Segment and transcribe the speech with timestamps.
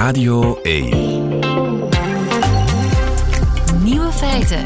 [0.00, 0.88] Radio 1.
[3.82, 4.64] Nieuwe feiten.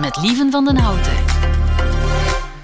[0.00, 1.12] Met Lieven van den Houten.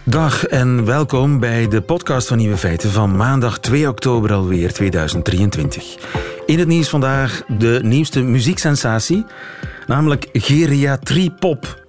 [0.04, 5.97] Dag en welkom bij de podcast van Nieuwe Feiten van maandag 2 oktober alweer 2023.
[6.47, 9.25] In het nieuws vandaag de nieuwste muzieksensatie,
[9.87, 11.81] namelijk geriatriepop.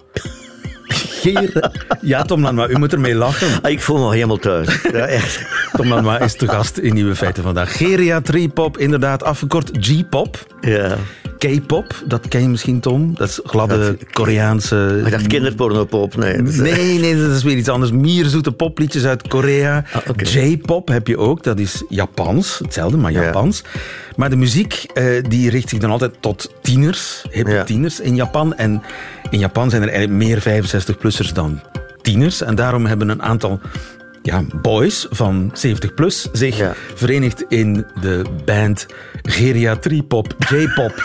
[0.86, 1.70] Ger
[2.00, 3.62] ja, Tom Lanma, u moet ermee lachen.
[3.62, 4.82] Ah, ik voel me helemaal thuis.
[4.82, 5.46] Ja, echt.
[5.72, 7.76] Tom Lanma is te gast in Nieuwe Feiten vandaag.
[7.76, 10.56] Geriatriepop, inderdaad afgekort G-pop.
[10.60, 10.96] Ja.
[11.48, 13.14] K-pop, dat ken je misschien, Tom.
[13.16, 15.02] Dat is gladde Koreaanse...
[15.04, 16.16] Ik dacht kinderpornopop.
[16.16, 17.90] Nee, Nee, nee, dat is weer iets anders.
[17.92, 19.84] Mierzoete popliedjes uit Korea.
[19.92, 20.02] Ah.
[20.16, 22.58] J-pop heb je ook, dat is Japans.
[22.58, 23.22] Hetzelfde, maar Ja.
[23.22, 23.62] Japans.
[24.16, 27.64] Maar de muziek eh, die richt zich dan altijd tot tieners, hippe Ja.
[27.64, 28.54] tieners in Japan.
[28.54, 28.82] En
[29.30, 31.60] in Japan zijn er eigenlijk meer 65-plussers dan
[32.02, 32.42] tieners.
[32.42, 33.60] En daarom hebben een aantal
[34.24, 36.74] ja, boys van 70 plus zich Ja.
[36.94, 38.86] verenigd in de band
[39.22, 41.02] Geriatriepop J-pop.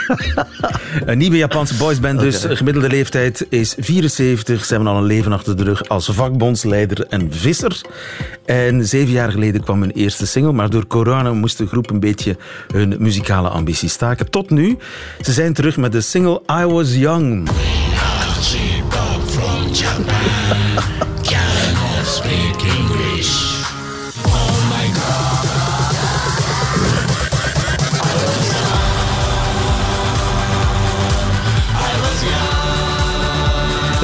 [1.06, 2.46] een nieuwe Japanse boysband dus.
[2.50, 4.66] Gemiddelde leeftijd is 74.
[4.66, 7.82] Ze hebben al een leven achter de rug als vakbondsleider en visser.
[8.46, 12.00] En zeven jaar geleden kwam hun eerste single, maar door corona moest de groep een
[12.00, 12.38] beetje
[12.74, 14.30] hun muzikale ambities staken.
[14.30, 14.78] Tot nu.
[15.22, 17.50] Ze zijn terug met de single I Was Young.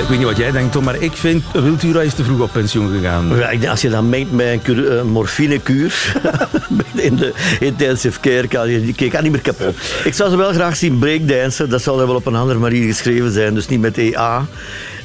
[0.05, 2.51] Ik weet niet wat jij denkt, Tom, maar ik vind Wiltura is te vroeg op
[2.51, 3.37] pensioen gegaan.
[3.37, 6.15] Ja, ik als je dat mengt met een een morfinekuur
[6.95, 9.75] in de intensive care, kan je, je kan niet meer kapot.
[10.03, 11.69] Ik zou ze wel graag zien breakdansen.
[11.69, 14.45] Dat zal dan wel op een andere manier geschreven zijn, dus niet met EA.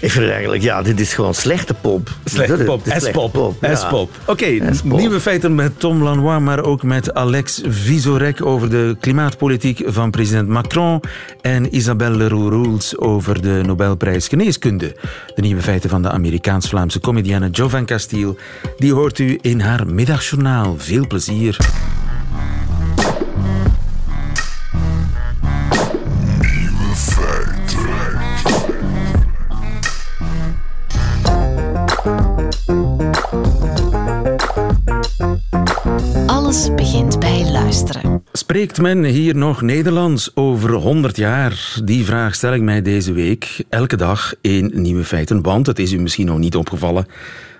[0.00, 2.10] Ik vind eigenlijk, ja, dit is gewoon slechte pop.
[2.24, 3.56] Slechte pop, S-pop.
[3.74, 4.10] S-pop.
[4.26, 10.10] Oké, nieuwe feiten met Tom Lanois, maar ook met Alex Visorek over de klimaatpolitiek van
[10.10, 11.00] president Macron
[11.40, 14.96] en Isabelle Leroux-Roels over de Nobelprijs Geneeskunde.
[15.34, 18.36] De nieuwe feiten van de Amerikaans-Vlaamse comedienne Jovan Castiel,
[18.76, 20.74] die hoort u in haar middagjournaal.
[20.78, 21.56] Veel plezier.
[38.50, 41.74] Spreekt men hier nog Nederlands over 100 jaar?
[41.84, 45.92] Die vraag stel ik mij deze week elke dag in Nieuwe Feiten, want het is
[45.92, 47.06] u misschien nog niet opgevallen.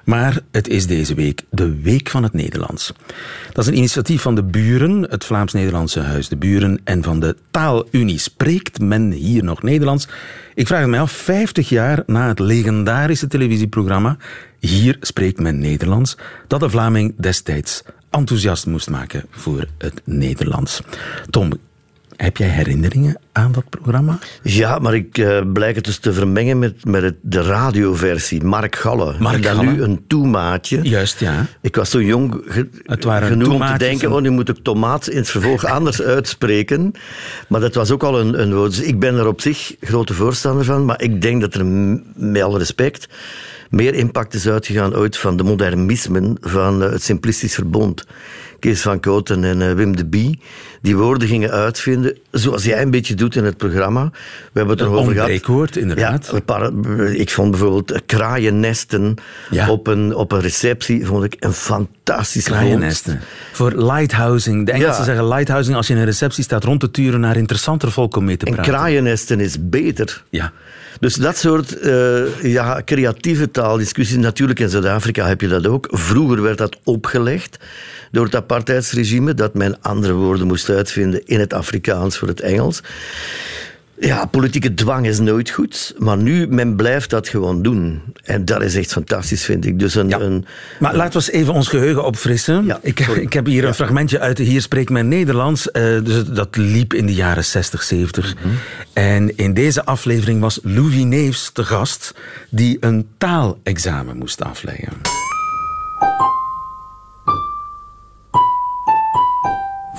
[0.04, 2.92] Maar het is deze week de Week van het Nederlands.
[3.52, 7.36] Dat is een initiatief van de Buren, het Vlaams-Nederlandse Huis de Buren, en van de
[7.50, 8.18] Taalunie.
[8.18, 10.08] Spreekt men hier nog Nederlands?
[10.54, 14.16] Ik vraag het mij af, 50 jaar na het legendarische televisieprogramma
[14.58, 20.80] Hier spreekt men Nederlands, dat de Vlaming destijds enthousiast moest maken voor het Nederlands.
[21.30, 21.52] Tom,
[22.16, 24.18] heb jij herinneringen aan dat programma?
[24.42, 28.42] Ja, maar ik eh, blijk het dus te vermengen met, met het, de radioversie.
[28.44, 29.14] Mark Galle.
[29.18, 30.78] Mark dan nu een toemaatje.
[30.82, 31.46] Juist, ja.
[31.60, 34.48] Ik was zo jong ge- Het waren genoeg om te denken, en- oh, nu moet
[34.48, 36.92] ik tomaat in het vervolg anders uitspreken.
[37.48, 38.70] Maar dat was ook al een, een woord.
[38.70, 41.66] Dus ik ben er op zich grote voorstander van, maar ik denk dat er,
[42.14, 43.08] met alle respect,
[43.70, 48.06] meer impact is uitgegaan ooit van de modernismen van eh, het Simplistisch Verbond.
[48.58, 50.40] Kees van Kooten en eh, Wim de Bie,
[50.82, 54.04] die woorden gingen uitvinden, zoals jij een beetje doet in het programma.
[54.12, 55.76] We hebben het erover gehad.
[55.76, 56.26] inderdaad.
[56.30, 56.72] Ja, een paar-
[57.12, 59.14] ik vond bijvoorbeeld kraaiennesten
[59.50, 59.70] Ja.
[59.70, 63.20] op, een, op een receptie vond ik een fantastisch Kraaiennesten.
[63.52, 64.66] Voor lighthousing.
[64.66, 65.04] De Engelsen Ja.
[65.04, 68.24] zeggen lighthousing als je in een receptie staat rond te turen naar interessanter volk om
[68.24, 68.72] mee te En praten.
[68.72, 70.24] kraaiennesten is beter.
[70.30, 70.52] Ja.
[71.00, 75.86] Dus dat soort eh, ja, creatieve taaldiscussies, natuurlijk in Zuid-Afrika heb je dat ook.
[75.90, 77.56] Vroeger werd dat opgelegd
[78.10, 82.80] door het apartheidsregime, dat men andere woorden moest uitvinden in het Afrikaans voor het Engels.
[83.98, 88.02] Ja, politieke dwang is nooit goed, maar nu, men blijft dat gewoon doen.
[88.24, 89.78] En dat is echt fantastisch, vind ik.
[89.78, 90.20] Dus een, Ja.
[90.20, 90.46] een,
[90.78, 92.64] Maar laten we eens even ons geheugen opfrissen.
[92.64, 95.70] Ja, ik, ik heb hier een fragmentje uit de Hier spreekt men Nederlands.
[95.70, 98.34] eh, dus dat liep in de jaren 60, 70.
[98.34, 98.48] Mhm.
[98.92, 102.14] En in deze aflevering was Louis Neefs te gast...
[102.50, 104.92] die een taalexamen moest afleggen.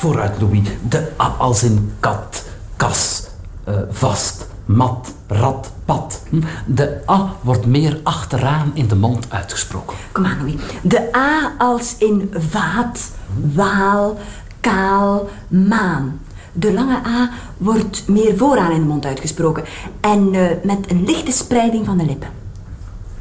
[0.02, 0.70] Vooruit, Louis.
[0.90, 2.46] De A als in kat,
[2.76, 3.28] kas,
[3.64, 6.24] eh, vast, mat, rat, pad.
[6.30, 6.42] Hm?
[6.66, 9.98] De A wordt meer achteraan in de mond uitgesproken.
[10.12, 10.56] Kom aan, Louis.
[10.82, 13.12] De A als in vaat,
[13.54, 14.18] waal,
[14.60, 16.20] kaal, maan.
[16.52, 19.64] De lange A wordt meer vooraan in de mond uitgesproken.
[20.00, 22.30] En eh, met een lichte spreiding van de lippen.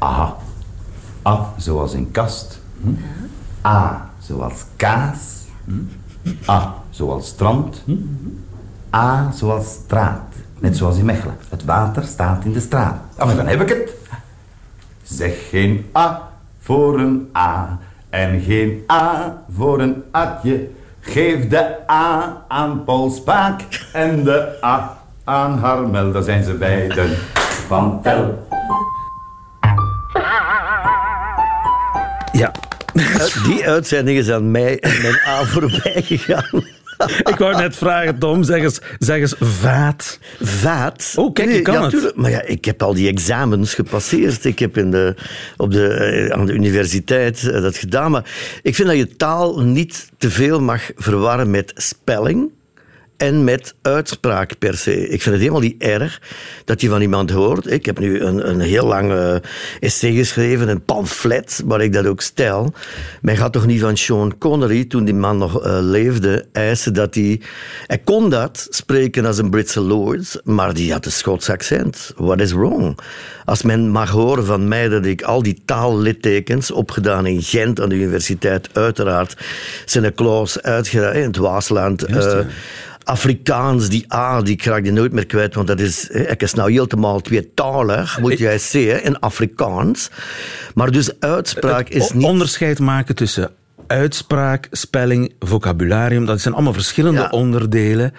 [0.03, 0.35] A.
[1.27, 2.59] A zoals in kast.
[2.81, 2.89] Hm?
[3.65, 5.19] A zoals kaas.
[5.65, 5.73] Hm?
[6.49, 7.83] A zoals strand.
[8.95, 10.21] A zoals straat.
[10.59, 11.37] Net zoals in Mechelen.
[11.49, 12.95] Het water staat in de straat.
[13.17, 13.95] Maar dan heb ik het.
[15.03, 16.29] Zeg geen A
[16.59, 17.79] voor een A.
[18.09, 20.69] En geen A voor een atje.
[20.99, 23.61] Geef de A aan Paul Spaak
[23.93, 26.11] en de A aan Harmel.
[26.11, 27.17] Daar zijn ze beiden
[27.67, 28.47] van tel.
[32.31, 32.51] Ja,
[33.47, 36.63] Die uitzending is aan mij en mijn A voorbij gegaan.
[37.23, 40.19] ik wou net vragen, Tom, zeg eens, zeg eens vaat.
[40.41, 41.13] Vaat.
[41.15, 41.89] Oh, kijk, je kan ja, het.
[41.89, 42.15] tuurlijk.
[42.15, 44.45] Maar ja, ik heb al die examens gepasseerd.
[44.45, 45.15] Ik heb in de,
[45.57, 48.11] op de, eh, aan de universiteit eh, dat gedaan.
[48.11, 48.25] Maar
[48.61, 52.49] ik vind dat je taal niet te veel mag verwarren met spelling
[53.21, 55.07] en met uitspraak per se.
[55.07, 56.21] Ik vind het helemaal niet erg
[56.65, 57.71] dat je van iemand hoort.
[57.71, 59.39] Ik heb nu een, een heel lang
[59.79, 62.73] essay geschreven, een pamflet, waar ik dat ook stel.
[63.21, 67.15] Men gaat toch niet van Sean Connery, toen die man nog eh, leefde, eisen dat
[67.15, 67.41] hij...
[67.87, 72.13] Hij kon dat, spreken als een Britse lord, maar die had een Schots accent.
[72.15, 72.97] What is wrong?
[73.45, 77.89] Als men mag horen van mij dat ik al die taallittekens, opgedaan in Gent aan
[77.89, 79.37] de universiteit, uiteraard,
[79.85, 82.03] zijn Klaus uitgedaan in het Waasland...
[82.03, 82.39] eh,
[83.03, 86.71] Afrikaans, die A, die krijg je nooit meer kwijt, want dat is, ik is nou
[86.71, 90.09] helemaal tweetalig, moet jij zeggen, in Afrikaans.
[90.73, 92.25] Maar dus uitspraak is niet...
[92.25, 93.51] Onderscheid maken tussen
[93.87, 96.25] uitspraak, spelling, vocabularium.
[96.25, 97.29] Dat zijn allemaal verschillende Ja.
[97.29, 98.13] onderdelen.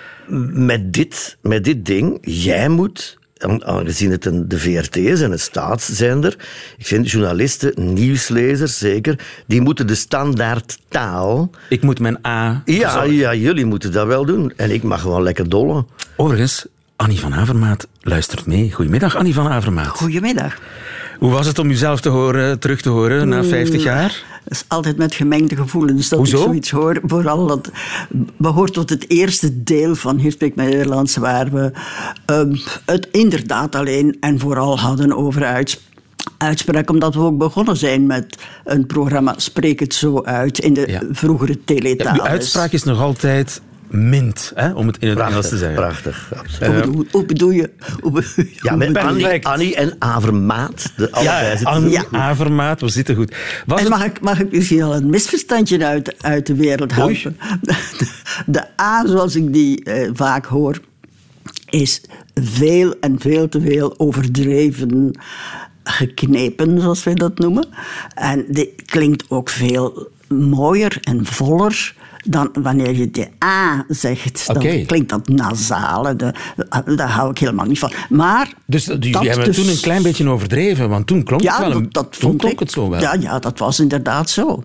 [0.53, 5.39] met dit, met dit ding, jij moet, aangezien het een, de VRT is en een
[5.39, 6.37] staatszender,
[6.79, 11.51] ik vind journalisten, nieuwslezers zeker, die moeten de standaard taal...
[11.69, 12.63] Ik moet mijn A...
[12.65, 13.15] Ja, verzorgen.
[13.15, 14.53] ja, jullie moeten dat wel doen.
[14.57, 15.87] En ik mag gewoon lekker dollen.
[16.17, 16.67] Overigens,
[16.97, 18.73] Annie van Avermaat luistert mee.
[18.73, 19.89] Goedemiddag, Annie van Avermaat.
[19.89, 20.59] Goedemiddag.
[21.23, 24.25] Hoe was het om uzelf te horen, terug te horen na 50 jaar?
[24.45, 26.37] Het is altijd met gemengde gevoelens dat Hoezo?
[26.39, 27.01] ik zoiets hoor.
[27.07, 27.71] Vooral dat
[28.37, 31.71] behoort tot het eerste deel van Hier spreekt mijn Nederlands, waar we
[32.27, 32.55] ehm,
[32.87, 35.81] het inderdaad alleen en vooral hadden over uits-
[36.39, 40.85] uitspraak, omdat we ook begonnen zijn met een programma Spreek het zo uit in de
[40.89, 41.01] Ja.
[41.11, 42.15] vroegere Ja, teletaal.
[42.15, 43.61] uw uitspraak is nog altijd
[43.93, 45.77] mint, hè, om het in het Engels te Prachtig, zeggen.
[45.77, 46.33] prachtig.
[46.37, 46.73] Absoluut.
[46.73, 47.71] Hoe bedoel, hoe bedoel je?
[48.01, 48.51] Hoe bedoel je?
[48.63, 48.97] ja, met
[49.45, 52.05] Annie, en Avermaat, de Ja, zitten Annie Ja.
[52.11, 53.35] Avermaat, we zitten goed.
[53.67, 56.95] Was En het- mag ik, mag ik misschien al een misverstandje uit, uit de wereld
[56.95, 57.37] helpen?
[57.61, 57.75] De,
[58.47, 60.81] de A, zoals ik die eh, vaak hoor,
[61.69, 62.01] is
[62.35, 65.11] veel en veel te veel overdreven
[65.85, 67.67] geknepen, zoals wij dat noemen.
[68.15, 74.47] En die klinkt ook veel mooier en voller dan wanneer je de A zegt.
[74.47, 76.33] Dan klinkt dat nasale, de,
[76.97, 77.93] daar hou ik helemaal niet van.
[78.09, 81.23] Maar Dus die, die dat hebben dus- het toen een klein beetje overdreven, want toen
[81.23, 82.61] klonk ja, het wel, een, dat, dat toen vond klonk ik.
[82.61, 83.01] het zo wel.
[83.01, 84.63] Ja, ja, dat was inderdaad zo.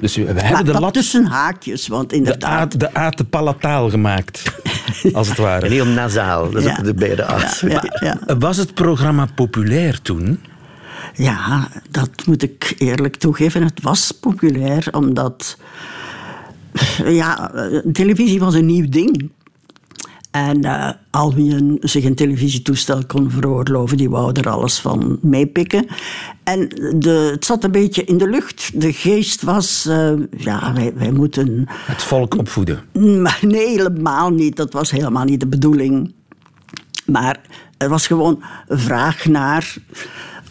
[0.00, 2.80] Dus we Maar hebben de dat lat, tussen haakjes, want de A, inderdaad...
[2.80, 4.42] de A te palataal gemaakt,
[5.12, 5.68] als het En ware.
[5.68, 6.76] heel nasaal, dat is Ja.
[6.78, 7.60] ook de beide A's.
[7.60, 7.68] Ja,
[8.00, 8.36] ja, ja.
[8.38, 10.40] Was het programma populair toen?
[11.14, 13.62] Ja, dat moet ik eerlijk toegeven.
[13.62, 15.56] Het was populair, omdat...
[17.04, 19.30] Ja, eh, televisie was een nieuw ding.
[20.30, 25.18] En eh, al wie een, zich een televisietoestel kon veroorloven, die wou er alles van
[25.22, 25.86] meepikken.
[26.44, 26.68] En
[26.98, 28.80] de, het zat een beetje in de lucht.
[28.80, 32.82] De geest was, eh, ja, wij, wij moeten Het volk opvoeden.
[33.22, 34.56] Maar nee, helemaal niet.
[34.56, 36.14] Dat was helemaal niet de bedoeling.
[37.06, 37.40] Maar
[37.78, 39.76] er was gewoon vraag naar.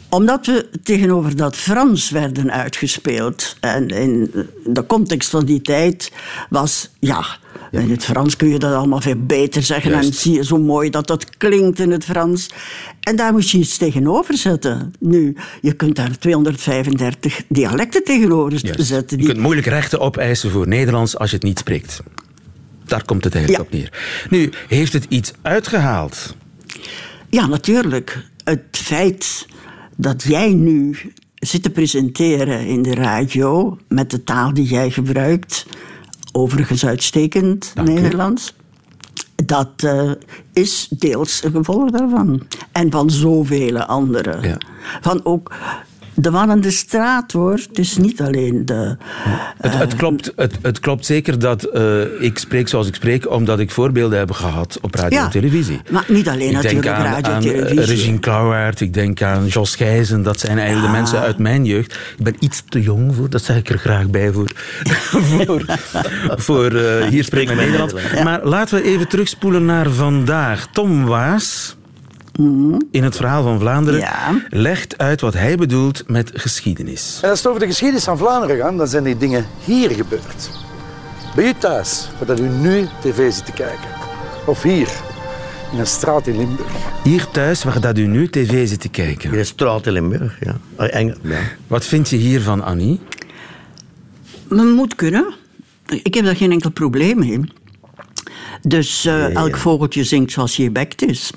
[0.09, 3.55] Omdat we tegenover dat Frans werden uitgespeeld.
[3.59, 4.31] En in
[4.65, 6.11] de context van die tijd
[6.49, 6.89] was.
[6.99, 7.25] Ja,
[7.71, 9.91] in het Frans kun je dat allemaal veel beter zeggen.
[9.91, 10.07] Juist.
[10.09, 12.49] En zie je zo mooi dat dat klinkt in het Frans.
[12.99, 14.93] En daar moest je iets tegenover zetten.
[14.99, 18.83] Nu, je kunt daar 235 dialecten tegenover Juist.
[18.87, 19.17] zetten.
[19.17, 21.99] Je kunt moeilijk rechten opeisen voor Nederlands als je het niet spreekt.
[22.85, 23.77] Daar komt het eigenlijk Ja.
[23.77, 23.99] op neer.
[24.29, 26.35] Nu, heeft het iets uitgehaald?
[27.29, 28.17] Ja, natuurlijk.
[28.43, 29.45] Het feit
[29.97, 30.97] dat jij nu
[31.35, 35.65] zit te presenteren in de radio met de taal die jij gebruikt,
[36.31, 37.93] overigens uitstekend Dank u.
[37.93, 38.55] Nederlands,
[39.45, 40.11] dat eh,
[40.53, 42.41] is deels een gevolg daarvan.
[42.71, 44.47] En van zoveel anderen.
[44.47, 44.57] Ja.
[45.01, 45.55] Van ook
[46.19, 47.53] de man aan de straat hoor.
[47.53, 48.97] Het is niet alleen de.
[49.57, 53.59] Het, het, klopt, het, het klopt zeker dat eh, ik spreek zoals ik spreek, omdat
[53.59, 55.81] ik voorbeelden heb gehad op radio Ja, en televisie.
[55.91, 57.95] maar niet alleen ik denk natuurlijk aan, radio en aan eh, televisie.
[57.95, 60.23] Regine Klauwaert, ik denk aan Jos Gijzen.
[60.23, 61.93] Dat zijn eigenlijk de mensen uit mijn jeugd.
[62.17, 64.51] Ik ben iets te jong voor, dat zeg ik er graag bij voor.
[65.29, 65.65] voor
[66.35, 67.93] voor eh, Hier spreekt Nederland.
[68.23, 70.67] Maar laten we even terugspoelen naar vandaag.
[70.71, 71.77] Tom Waas,
[72.91, 74.41] in het verhaal van Vlaanderen, Ja.
[74.49, 77.19] legt uit wat hij bedoelt met geschiedenis.
[77.23, 80.49] En als het over de geschiedenis van Vlaanderen gaat, dan zijn die dingen hier gebeurd.
[81.35, 83.89] Bij u thuis, waar dat u nu tv zit te kijken.
[84.45, 84.89] Of hier,
[85.71, 86.71] in een straat in Limburg.
[87.03, 89.31] Hier thuis, waar dat u nu tv zit te kijken.
[89.33, 90.57] In een straat in Limburg, ja.
[90.75, 91.39] Ah, Engel, ja.
[91.67, 92.99] Wat vind je hiervan, Annie?
[94.47, 95.33] Men moet kunnen.
[96.03, 97.39] Ik heb daar geen enkel probleem mee.
[98.61, 101.31] Dus eh, elk vogeltje zingt zoals je gebekt is.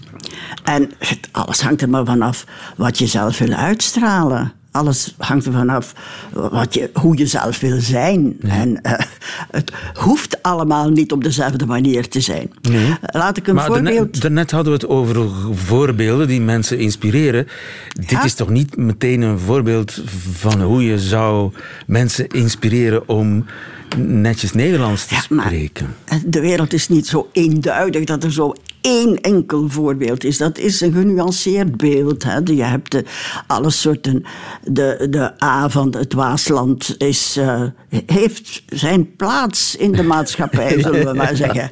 [0.65, 2.45] En het, alles hangt er maar vanaf
[2.77, 4.53] wat je zelf wil uitstralen.
[4.73, 5.95] Alles hangt er vanaf
[6.33, 8.37] wat je, hoe je zelf wil zijn.
[8.41, 9.07] En eh,
[9.51, 12.51] het hoeft allemaal niet op dezelfde manier te zijn.
[13.01, 13.95] Laat ik een maar voorbeeld...
[13.95, 17.47] daarnet, daarnet hadden we het over voorbeelden die mensen inspireren.
[18.07, 21.53] Dit is toch niet meteen een voorbeeld van hoe je zou
[21.87, 23.45] mensen inspireren om
[23.97, 25.95] netjes Nederlands te Ja, maar spreken?
[26.27, 30.37] de wereld is niet zo eenduidig dat er zo één enkel voorbeeld is.
[30.39, 32.23] Dat is een genuanceerd beeld.
[32.23, 32.39] Hè.
[32.45, 33.05] Je hebt de,
[33.47, 34.25] alle soorten...
[34.65, 37.63] De, de A van het Waasland is, eh,
[38.07, 41.69] heeft zijn plaats in de maatschappij, zullen we maar zeggen.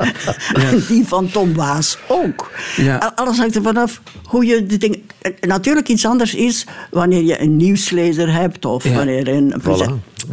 [0.52, 2.50] En die van Tom Waas ook.
[2.76, 3.12] Ja.
[3.14, 5.02] Alles hangt er vanaf hoe je de dingen...
[5.40, 8.92] Natuurlijk iets anders is wanneer je een nieuwslezer hebt of Ja.
[8.94, 9.54] wanneer je een...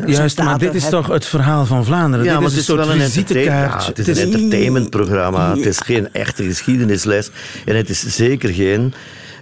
[0.05, 2.25] Juist, maar dit is toch het verhaal van Vlaanderen?
[2.25, 3.91] Ja, dit maar is het is wel een, visitekaartje.
[3.91, 5.55] ja, het is een entertainmentprogramma.
[5.55, 7.29] Het is geen echte geschiedenisles.
[7.65, 8.93] En het is zeker geen...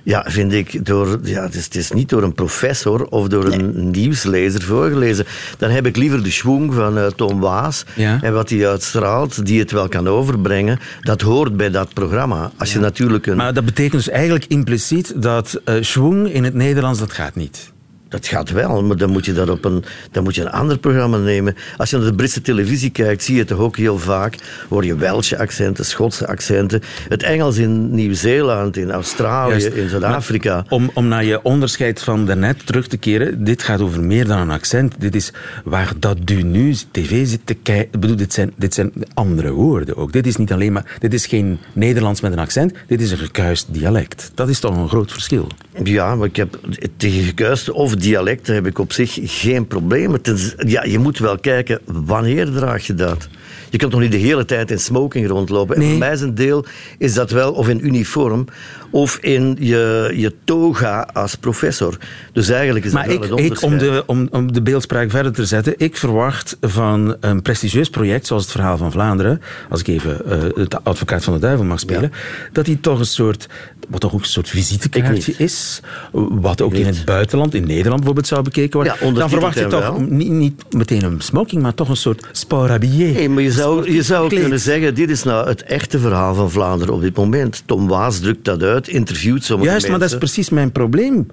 [0.05, 3.45] Ja, vind ik, door, ja, het, is, het is niet door een professor of door
[3.45, 5.25] een nieuwslezer voorgelezen.
[5.57, 8.19] Dan heb ik liever de schwung van eh, Tom Waas Ja.
[8.21, 10.79] en wat hij uitstraalt, die het wel kan overbrengen.
[11.01, 12.51] Dat hoort bij dat programma.
[12.57, 13.35] Als je natuurlijk een...
[13.37, 17.72] Maar dat betekent dus eigenlijk impliciet dat eh schwung in het Nederlands, dat gaat niet.
[18.13, 20.77] Dat gaat wel, maar dan moet je dat op een, dan moet je een ander
[20.77, 21.55] programma nemen.
[21.77, 24.35] Als je naar de Britse televisie kijkt, zie je toch ook heel vaak,
[24.69, 26.81] hoor je Welsche accenten, Schotse accenten.
[27.09, 29.75] Het Engels in Nieuw-Zeeland, in Australië, Juist.
[29.75, 30.65] in Zuid-Afrika.
[30.69, 34.37] Om, om naar je onderscheid van daarnet terug te keren, dit gaat over meer dan
[34.37, 34.93] een accent.
[34.97, 37.93] Dit is waar dat u nu tv zit te kijken.
[37.93, 40.11] Ik bedoel, dit zijn, dit zijn andere woorden ook.
[40.11, 43.17] Dit is niet alleen maar, dit is geen Nederlands met een accent, dit is een
[43.17, 44.31] gekuist dialect.
[44.33, 45.47] Dat is toch een groot verschil.
[45.83, 46.59] Ja, maar ik heb
[46.97, 50.21] tegen gekuisten of dialecten heb ik op zich geen problemen.
[50.57, 53.27] Ja, je moet wel kijken, wanneer draag je dat?
[53.69, 55.75] Je kan toch niet de hele tijd in smoking rondlopen?
[55.75, 56.65] En voor mij zijn deel
[56.97, 58.45] is dat wel of in uniform
[58.93, 61.97] of in je, je toga als professor.
[62.33, 65.09] Dus eigenlijk is Maar dat ik, wel het ik om, de, om, om de beeldspraak
[65.09, 69.79] verder te zetten, ik verwacht van een prestigieus project zoals het Verhaal van Vlaanderen, als
[69.79, 72.11] ik even eh, het advocaat van de duivel mag spelen,
[72.51, 73.47] dat die toch een soort,
[73.89, 75.81] wat toch ook een soort visitekaartje is,
[76.11, 78.95] wat ook in het buitenland, in Nederland bijvoorbeeld, zou bekeken worden.
[79.01, 82.69] Ja, Dan verwacht je toch niet, niet meteen een smoking, maar toch een soort sport
[82.69, 83.11] habillé.
[83.11, 86.51] Nee, maar je zou, je zou kunnen zeggen, dit is nou het echte verhaal van
[86.51, 87.63] Vlaanderen op dit moment.
[87.65, 91.27] Tom Waas drukt dat uit, interviewt sommige Juist, maar dat is precies mijn probleem.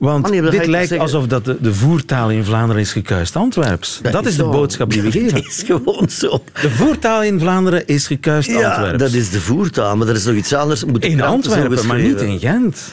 [0.00, 1.06] Want dat dit lijkt zeggen.
[1.06, 4.00] alsof dat de, de voertaal in Vlaanderen is gekuist Antwerps.
[4.02, 4.50] Dat, is de zo.
[4.50, 5.34] boodschap die we geven.
[5.34, 6.42] Het is gewoon zo.
[6.62, 8.98] De voertaal in Vlaanderen is gekuist Ja, Antwerps.
[8.98, 10.84] dat is de voertaal, maar er is nog iets anders.
[10.84, 12.90] Moet in Antwerpen, maar niet in Gent.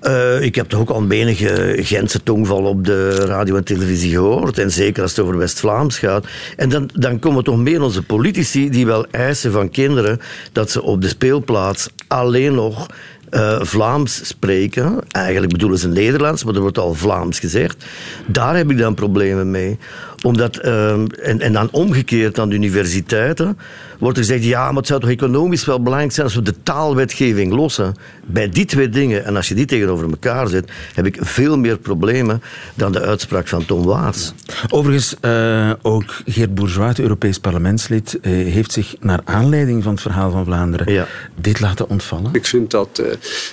[0.00, 4.58] Eh, ik heb toch ook al menige Gentse tongval op de radio en televisie gehoord.
[4.58, 6.26] En zeker als het over West-Vlaams gaat.
[6.56, 10.20] En dan, dan komen toch meer onze politici die wel eisen van kinderen
[10.52, 12.86] dat ze op de speelplaats alleen nog
[13.30, 14.98] eh, Vlaams spreken.
[15.10, 17.84] Eigenlijk bedoelen ze Nederlands, maar er wordt al Vlaams gezegd.
[18.26, 19.78] Daar heb ik dan problemen mee.
[20.22, 23.58] Omdat, ehm, en, en dan omgekeerd aan de universiteiten
[23.98, 26.54] wordt er gezegd, ja, maar het zou toch economisch wel belangrijk zijn als we de
[26.62, 27.94] taalwetgeving lossen.
[28.26, 31.78] Bij die twee dingen, en als je die tegenover elkaar zet, heb ik veel meer
[31.78, 32.42] problemen
[32.74, 34.32] dan de uitspraak van Tom Waas.
[34.70, 40.02] Overigens, eh, ook Geert Bourgeois, het Europees parlementslid, eh, heeft zich naar aanleiding van het
[40.02, 41.06] verhaal van Vlaanderen Ja.
[41.40, 42.34] dit laten ontvallen.
[42.34, 43.06] Ik vind dat, eh,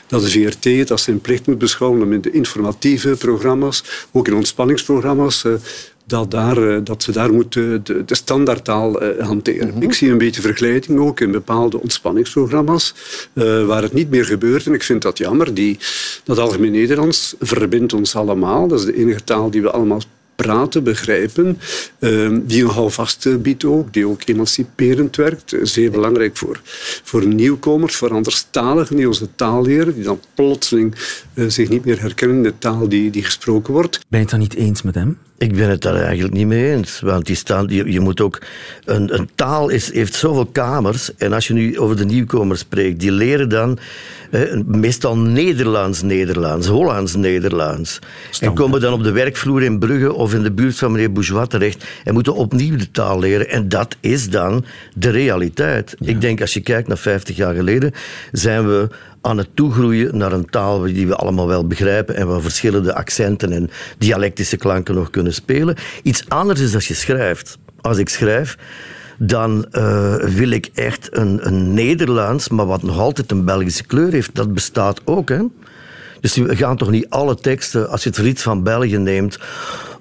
[0.08, 4.28] dat de VRT het als zijn plicht moet beschouwen om in de informatieve programma's, ook
[4.28, 5.46] in ontspanningsprogramma's,
[6.08, 9.82] dat, daar, eh, dat ze daar moeten de, de standaardtaal eh, hanteren.
[9.82, 12.94] Ik zie een beetje vergelijking ook in bepaalde ontspanningsprogramma's,
[13.34, 14.66] eh, waar het niet meer gebeurt.
[14.66, 15.54] En ik vind dat jammer.
[15.54, 15.78] Die,
[16.24, 18.68] dat algemeen Nederlands verbindt ons allemaal.
[18.68, 20.02] Dat is de enige taal die we allemaal
[20.36, 21.60] praten, begrijpen,
[22.00, 25.56] eh, die een houvast biedt ook, die ook emanciperend werkt.
[25.62, 26.62] Zeer belangrijk voor,
[27.04, 30.96] voor nieuwkomers, voor anderstaligen die onze taal leren, die dan plotseling
[31.48, 34.00] zich niet meer herkennen in de taal die, die gesproken wordt.
[34.08, 35.18] Ben je het dan niet eens met hem?
[35.38, 37.00] Ik ben het daar eigenlijk niet mee eens.
[37.00, 38.42] Want die staan, je, je moet ook.
[38.86, 41.16] Een, een taal is, heeft zoveel kamers.
[41.18, 43.80] En als je nu over de nieuwkomers spreekt, die leren dan
[44.66, 48.00] meestal Nederlands-Nederlands, Hollands-Nederlands.
[48.40, 51.48] En komen dan op de werkvloer in Brugge of in de buurt van meneer Bourgeois
[51.48, 53.50] terecht en moeten opnieuw de taal leren.
[53.50, 55.96] En dat is dan de realiteit.
[56.00, 57.92] Ik denk, als je kijkt naar 50 jaar geleden,
[58.32, 58.88] zijn we
[59.26, 63.52] aan het toegroeien naar een taal die we allemaal wel begrijpen en waar verschillende accenten
[63.52, 65.76] en dialectische klanken nog kunnen spelen.
[66.04, 67.58] Iets anders is als je schrijft.
[67.82, 68.58] Als ik schrijf,
[69.18, 74.12] dan eh, wil ik echt een, een Nederlands, maar wat nog altijd een Belgische kleur
[74.12, 74.36] heeft.
[74.36, 75.42] Dat bestaat ook, hè.
[76.20, 79.40] Dus we gaan toch niet alle teksten, als je het Riet van België neemt,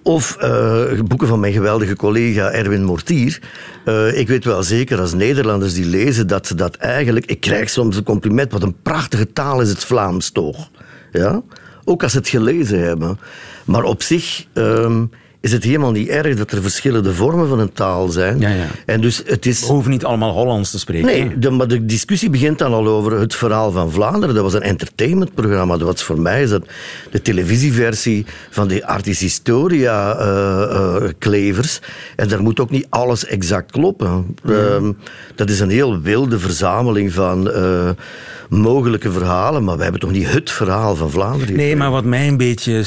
[0.04, 3.38] of eh, boeken van mijn geweldige collega Erwin Mortier.
[3.84, 7.26] Eh, ik weet wel zeker als Nederlanders die lezen dat ze dat eigenlijk.
[7.26, 10.70] Ik krijg soms een compliment, wat een prachtige taal is het Vlaams toch.
[11.12, 11.42] Ja?
[11.84, 13.18] Ook als ze het gelezen hebben.
[13.64, 14.46] Maar op zich.
[14.52, 15.04] ehm,
[15.44, 18.40] is het helemaal niet erg dat er verschillende vormen van een taal zijn.
[18.40, 18.66] Ja, ja.
[18.86, 19.60] En dus het is...
[19.60, 21.06] We hoeven niet allemaal Hollands te spreken.
[21.06, 24.34] Nee, de, maar de discussie begint dan al over het verhaal van Vlaanderen.
[24.34, 25.78] Dat was een entertainmentprogramma.
[25.78, 26.66] Was voor mij is dat
[27.10, 31.80] de televisieversie van die Artis Historia eh, eh, klevers.
[32.16, 34.36] En daar moet ook niet alles exact kloppen.
[34.44, 34.92] Ehm,
[35.34, 37.90] dat is een heel wilde verzameling van eh,
[38.48, 39.64] mogelijke verhalen.
[39.64, 41.56] Maar wij hebben toch niet het verhaal van Vlaanderen?
[41.56, 42.84] Nee, maar wat mij een beetje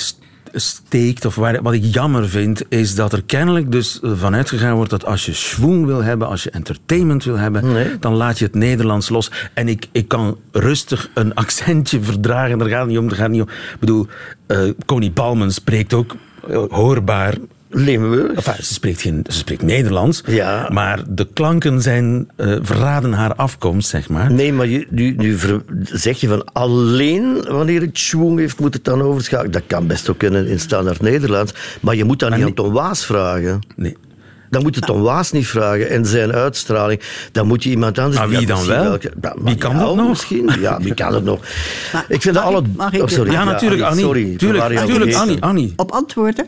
[0.60, 4.90] steekt, of waar, wat ik jammer vind, is dat er kennelijk dus vanuit gegaan wordt
[4.90, 8.00] dat als je schwung wil hebben, als je entertainment wil hebben, Nee.
[8.00, 9.32] dan laat je het Nederlands los.
[9.54, 13.08] En ik, ik kan rustig een accentje verdragen, daar gaat het niet om.
[13.08, 13.50] Daar gaat het niet om.
[13.50, 14.08] Ik bedoel,
[14.48, 16.16] eh Connie Palmen spreekt ook
[16.50, 17.36] eh, hoorbaar
[17.70, 18.32] Limburg.
[18.34, 20.70] Enfin, ze, spreekt geen, ze spreekt Nederlands, Ja.
[20.74, 24.32] maar de klanken zijn, eh, verraden haar afkomst, zeg maar.
[24.32, 28.74] Nee, maar je, nu, nu ver- zeg je van alleen wanneer het schwung heeft, moet
[28.74, 29.52] het dan overschakelen.
[29.52, 31.54] Dat kan best ook in, in standaard Nederlands.
[31.82, 33.60] Maar je moet dan niet aan Tom Waas vragen.
[33.76, 33.98] Nee.
[34.50, 37.02] Dan moet je Tom Waas niet vragen en zijn uitstraling.
[37.32, 38.18] Dan moet je iemand anders...
[38.18, 38.84] Maar wie dan wel?
[38.84, 40.08] welke- Wie kan dat nog?
[40.10, 40.50] Misschien.
[40.60, 41.40] Ja, wie kan dat nog?
[41.94, 42.60] Maar ik vind dat alle...
[42.60, 43.32] ik- mag ik- oh, sorry.
[43.32, 44.04] Ja, natuurlijk, Annie.
[44.04, 45.42] Sorry, Tuurlijk, we waren jou tuurlijk, vergeten.
[45.42, 45.74] Annie, Annie.
[45.76, 46.46] op antwoorden.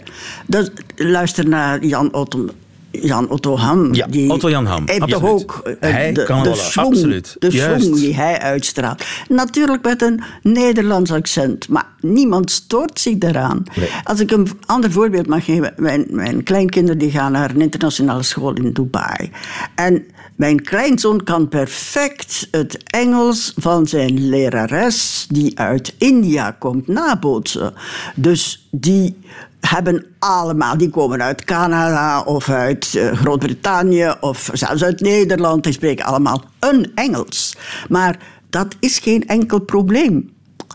[0.47, 2.45] Dat, luister naar Jan Otto,
[2.91, 3.93] Jan Otto Ham.
[3.93, 5.21] Ja, die Otto Jan Ham, absoluut.
[5.23, 7.35] ook eh, Hij de, kan de het, schwung, absoluut.
[7.39, 9.03] de schwung die hij uitstraalt.
[9.27, 13.63] Natuurlijk met een Nederlands accent, maar niemand stoort zich daaraan.
[14.03, 15.73] Als ik een ander voorbeeld mag geven.
[15.77, 19.31] Mijn, mijn kleinkinderen die gaan naar een internationale school in Dubai.
[19.75, 20.05] En
[20.39, 27.73] mijn kleinzoon kan perfect het Engels van zijn lerares, die uit India komt, nabootsen.
[28.15, 29.17] Dus die
[29.59, 35.63] hebben allemaal, die komen uit Canada of uit eh, Groot-Brittannië of zelfs uit Nederland.
[35.63, 37.57] Die spreken allemaal een Engels.
[37.89, 40.29] Maar dat is geen enkel probleem.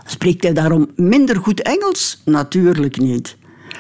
[0.05, 2.22] Spreekt hij daarom minder goed Engels?
[2.24, 3.37] Natuurlijk niet.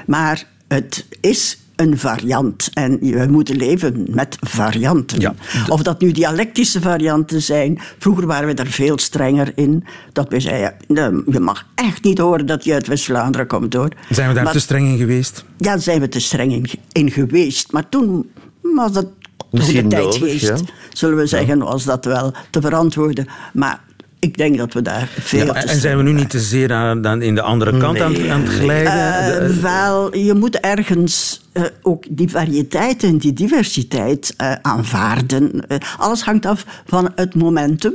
[0.06, 5.20] Maar het is een variant en we moeten leven met varianten.
[5.20, 5.34] Ja.
[5.68, 7.78] Of dat nu dialectische varianten zijn.
[7.98, 9.84] Vroeger waren we daar veel strenger in.
[10.12, 13.88] Dat we zeiden, je mag echt niet horen dat je uit West-Vlaanderen komt hoor.
[14.10, 15.44] Zijn we daar Maar- te streng in geweest?
[15.56, 17.72] ja, daar zijn we te streng in, in geweest.
[17.72, 18.30] Maar toen
[18.62, 19.06] was dat
[19.50, 20.56] Misschien de tijdgeest, ja.
[20.92, 23.26] zullen we zeggen, was dat wel te verantwoorden.
[23.52, 23.80] Maar
[24.24, 27.02] ik denk dat we daar veel Ja, en zijn we nu niet te zeer aan,
[27.02, 28.92] dan in de andere kant aan, het- aan het glijden?
[28.92, 35.66] eh, De- wel, je moet ergens eh, ook die variëteit en die diversiteit eh, aanvaarden.
[35.68, 37.92] Eh, alles hangt af van het momentum.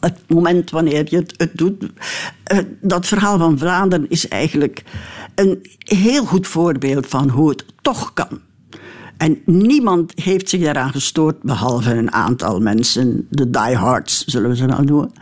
[0.00, 1.84] Het moment wanneer je het, het doet.
[2.44, 4.82] Eh, dat verhaal van Vlaanderen is eigenlijk
[5.34, 8.40] een heel goed voorbeeld van hoe het toch kan.
[9.16, 14.64] En niemand heeft zich daaraan gestoord, behalve een aantal mensen, de diehards zullen we ze
[14.66, 15.12] nou noemen.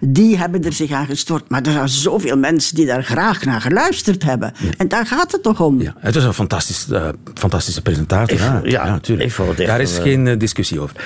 [0.00, 1.48] Die hebben er zich aan gestoord.
[1.48, 4.52] Maar er zijn zoveel mensen die daar graag naar geluisterd hebben.
[4.76, 5.80] En daar gaat het toch om.
[5.80, 8.36] ja, het was een fantastisch, eh, fantastische presentator.
[8.36, 8.58] Ik- hè?
[8.62, 9.28] ja, tuurlijk.
[9.28, 10.96] ik vond het echt Daar is een, geen eh, discussie over.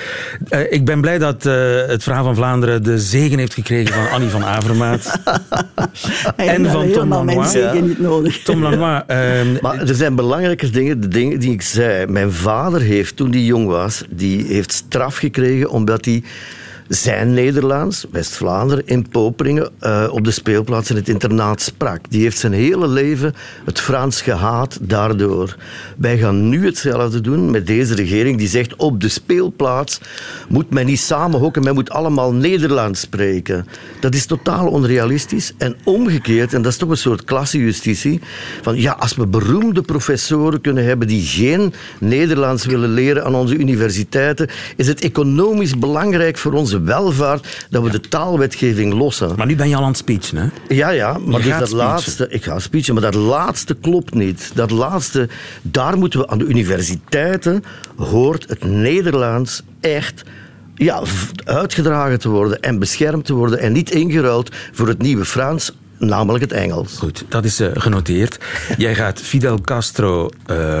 [0.49, 1.53] Eh, ik ben blij dat eh,
[1.87, 5.11] het verhaal van Vlaanderen de zegen heeft gekregen van Annie van Avermaat.
[6.35, 7.51] En van Tom Lanois.
[7.51, 8.41] zegen niet nodig.
[8.43, 9.01] Tom Lanois.
[9.07, 12.05] ehm, Maar er zijn belangrijke dingen, de dingen die ik zei.
[12.07, 16.23] Mijn vader heeft, toen hij jong was, die heeft straf gekregen omdat hij
[16.87, 21.99] zijn Nederlands, West-Vlaanderen, in Poperingen, eh, op de speelplaats in het internaat sprak.
[22.09, 23.33] Die heeft zijn hele leven
[23.65, 25.55] het Frans gehaat daardoor.
[25.97, 29.99] Wij gaan nu hetzelfde doen met deze regering die zegt op de speelplaats
[30.49, 33.65] moet men niet samenhokken, men moet allemaal Nederlands spreken.
[33.99, 35.53] Dat is totaal onrealistisch.
[35.57, 38.19] En omgekeerd, en dat is toch een soort klassejustitie,
[38.61, 43.55] van ja, als we beroemde professoren kunnen hebben die geen Nederlands willen leren aan onze
[43.55, 49.33] universiteiten, is het economisch belangrijk voor onze welvaart dat we de taalwetgeving lossen.
[49.37, 50.75] maar nu ben je al aan het speechen, hè?
[50.75, 51.77] Ja, ja, maar dus dat speechen.
[51.77, 54.51] laatste, ik ga speechen, maar dat laatste klopt niet.
[54.53, 55.29] Dat laatste,
[55.61, 57.63] daar moeten we aan de universiteiten
[57.95, 60.23] hoort het Nederlands echt
[60.75, 61.01] ja,
[61.43, 66.43] uitgedragen te worden en beschermd te worden en niet ingeruild voor het nieuwe Frans, namelijk
[66.43, 66.97] het Engels.
[66.97, 68.37] Goed, dat is eh, genoteerd.
[68.77, 70.29] Jij gaat Fidel Castro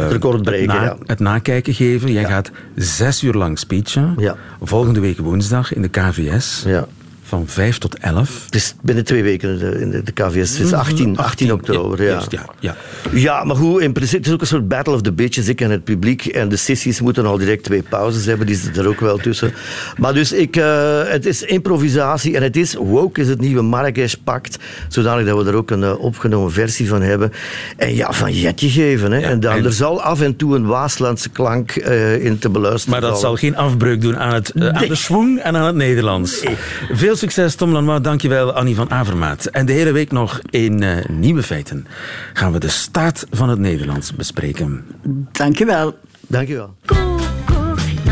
[0.09, 0.97] Record breken, het, na- ja.
[1.05, 2.11] het nakijken geven.
[2.11, 4.15] Jij gaat zes uur lang speechen.
[4.17, 4.35] Ja.
[4.61, 6.63] Volgende week woensdag in de KVS.
[6.65, 6.87] Ja.
[7.27, 8.41] Van 5 tot 11.
[8.45, 10.57] Het is binnen twee weken in de, in de, KVS.
[10.57, 12.03] Het is 18, 18 oktober.
[12.03, 12.09] Ja.
[12.09, 12.75] Juist, ja, ja.
[13.13, 15.61] Ja, maar goed, in principe, het is ook een soort battle of the bitches, ik
[15.61, 16.25] en het publiek.
[16.25, 19.53] En de sessies moeten al direct twee pauzes hebben, die zitten er ook wel tussen.
[19.97, 24.57] Maar dus, ik, eh, het is improvisatie en het is, woke is het nieuwe Marrakesh-pact,
[24.87, 27.31] zodanig dat we er ook een eh, opgenomen versie van hebben.
[27.77, 29.11] En ja, van jetje geven.
[29.11, 29.19] Hè.
[29.19, 32.91] en dan, en- er zal af en toe een Waaslandse klank eh, in te beluisteren
[32.91, 33.39] Maar dat vallen.
[33.39, 36.43] zal geen afbreuk doen aan, het, aan de schwung en aan het Nederlands.
[36.91, 38.01] Veel succes, Tom Lanois.
[38.01, 39.45] Dankjewel, Annie van Avermaat.
[39.45, 41.87] En de hele week nog in eh, Nieuwe Feiten
[42.33, 44.85] gaan we de staat van het Nederlands bespreken.
[45.31, 45.97] Dankjewel.
[46.27, 46.75] Dankjewel.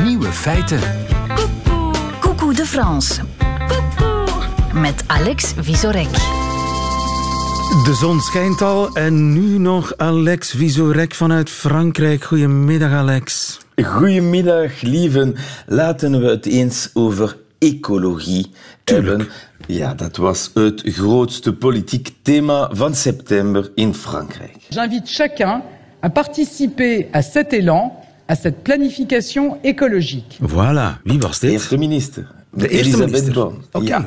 [0.04, 0.80] Nieuwe feiten.
[2.20, 3.22] Coucou de France.
[4.74, 6.12] Met Alex Visorek.
[7.84, 12.24] De zon schijnt al en nu nog Alex Visorek vanuit Frankrijk.
[12.24, 13.58] Goedemiddag, Alex.
[13.84, 15.36] Goedemiddag, lieven.
[15.65, 17.36] Laten we het eens over
[17.73, 18.45] ecologie
[18.84, 19.28] hebben.
[19.67, 24.56] Ja, dat was het grootste politiek thema van september in Frankrijk.
[24.69, 25.62] J'invite chacun
[25.99, 27.91] à participer à cet élan,
[28.28, 30.38] à cette planification écologique.
[30.41, 31.51] Voilà, wie was dit?
[31.51, 32.28] Eerste minister.
[32.51, 33.34] De Elisabeth.
[33.34, 33.58] Borne.
[33.71, 33.86] Oké.
[33.86, 34.06] Ja.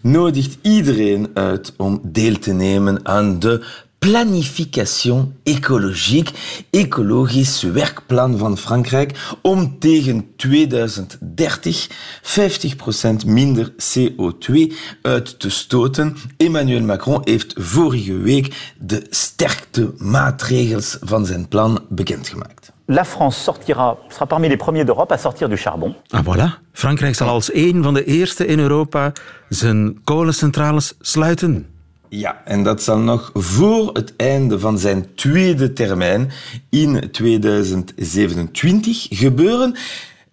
[0.00, 3.64] Nodigt iedereen uit om deel te nemen aan de
[4.06, 6.32] planification écologique,
[6.70, 11.88] ecologisch werkplan van Frankrijk, om tegen 2030
[12.22, 16.16] 50% minder CO2 uit te stoten.
[16.36, 22.72] Emmanuel Macron heeft vorige week de sterkte maatregels van zijn plan bekendgemaakt.
[22.84, 25.94] La France sortira, sera parmi les premiers d'Europe à sortir du charbon.
[26.08, 26.62] Ah, voilà.
[26.72, 29.12] Frankrijk zal als een van de eerste in Europa
[29.48, 31.75] zijn kolencentrales sluiten.
[32.08, 36.30] Ja, en dat zal nog voor het einde van zijn tweede termijn
[36.70, 39.76] in 2027 gebeuren.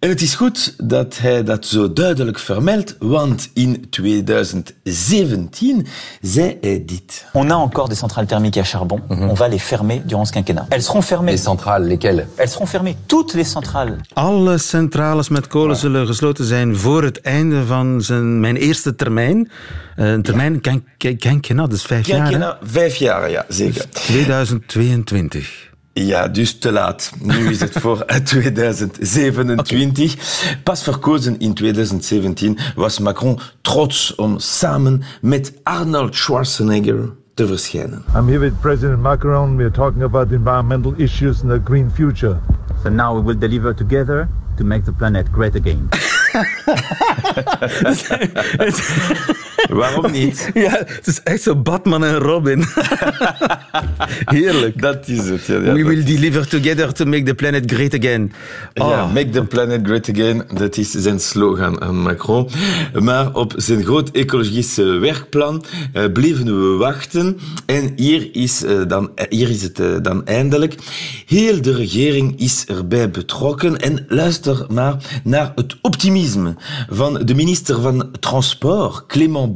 [0.04, 5.86] En het is goed dat hij dat zo duidelijk vermeldt, want in 2017
[6.20, 7.24] zei hij dit.
[7.32, 9.00] On a encore des centrales thermiques à charbon.
[9.08, 10.66] On va les fermer durant ce quinquennat.
[10.68, 11.30] Elles seront fermées.
[11.32, 12.96] Les centrales, lesquelles Elles seront fermées.
[13.06, 13.96] Toutes les centrales.
[14.12, 19.50] Alle centrales met kolen zullen gesloten zijn voor het einde van zijn, mijn eerste termijn.
[19.96, 22.18] Eh, Een termijn, ken- ken- quinquennat, dus vijf jaar.
[22.18, 23.84] Quinquennat, vijf jaar, ja, zeker.
[23.90, 25.72] 2022.
[25.94, 27.12] Ja, dus te laat.
[27.20, 30.16] Nu is het voor 2027.
[30.62, 38.04] Pas verkozen in 2017 was Macron trots om samen met Arnold Schwarzenegger te verschijnen.
[38.16, 39.56] I'm here with President Macron.
[39.56, 42.36] We're talking about the environmental issues and the green future.
[42.82, 45.88] So now we will deliver together to make the planet great again.
[49.70, 50.50] Waarom niet?
[50.54, 52.64] Ja, het is echt zo Batman en Robin.
[54.24, 54.82] Heerlijk.
[54.82, 55.46] Dat is het.
[55.46, 58.32] Ja, ja, We will deliver together to make the planet great again.
[58.74, 58.88] Oh.
[58.88, 62.48] Ja, make the planet great again, dat is zijn slogan aan Macron.
[63.00, 67.38] Maar op zijn groot ecologische werkplan eh, bleven we wachten.
[67.66, 70.74] En hier is, eh, dan, eh, hier is het eh, dan eindelijk.
[71.26, 73.80] Heel de regering is erbij betrokken.
[73.80, 76.54] En luister maar naar het optimisme
[76.88, 79.53] van de minister van Transport, Clément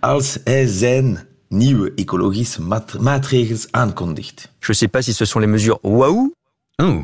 [0.00, 4.48] Als hij zijn nieuwe ecologische maat- maatregels aankondigt.
[4.60, 6.30] Je sais pas si ce sont les mesures waouh.
[6.76, 7.02] Oh.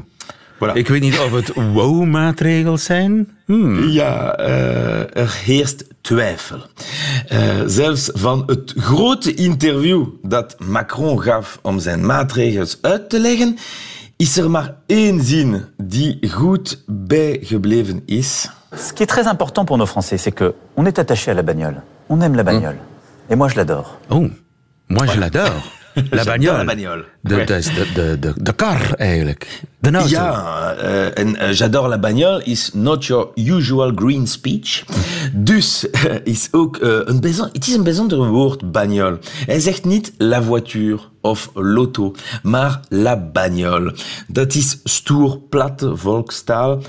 [0.75, 3.29] Ik weet niet of het wow-maatregels zijn.
[3.45, 3.89] Hmm.
[3.89, 6.59] Ja, eh, er heerst twijfel.
[7.29, 13.57] Eh, zelfs van het grote interview dat Macron gaf om zijn maatregels uit te leggen,
[14.17, 18.51] is er maar één zin die goed bijgebleven is.
[18.77, 21.43] Ce qui est très important pour nos Français, c'est que on est attaché à la
[21.43, 21.83] bagnole.
[22.09, 22.77] On aime la bagnole.
[23.31, 23.99] Et moi, je l'adore.
[24.11, 24.27] Oh,
[24.89, 25.63] moi je l'adore.
[26.13, 26.59] La bagnole.
[26.59, 27.05] la bagnole.
[27.25, 27.59] De, Ouais.
[27.59, 29.47] is de, de, de, de kar eigenlijk.
[29.91, 30.09] De auto.
[30.09, 34.85] Ja, eh, en eh, j'adore la bagnole is not your usual green speech.
[35.33, 39.19] Dus eh, is ook een bijzonder, het is een bijzonder woord, bagnole.
[39.47, 43.95] Hij zegt niet la voiture of l'auto, maar la bagnole.
[44.27, 46.83] Dat is stoer, platte volkstaal.